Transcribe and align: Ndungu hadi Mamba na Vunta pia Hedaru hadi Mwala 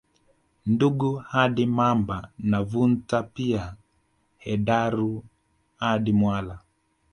Ndungu 0.65 1.11
hadi 1.15 1.65
Mamba 1.65 2.31
na 2.39 2.63
Vunta 2.63 3.23
pia 3.23 3.75
Hedaru 4.37 5.23
hadi 5.79 6.13
Mwala 6.13 6.59